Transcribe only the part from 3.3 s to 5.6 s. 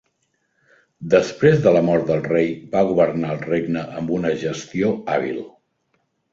el regne amb una gestió hàbil.